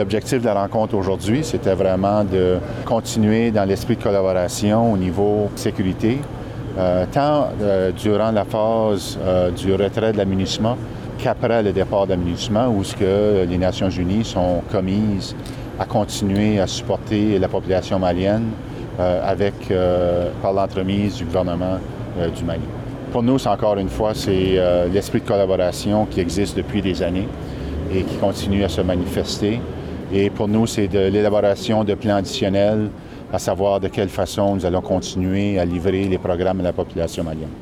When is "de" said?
0.40-0.46, 2.24-2.56, 3.96-4.02, 10.14-10.16, 12.06-12.14, 25.20-25.26, 30.88-30.98, 31.84-31.94, 33.78-33.88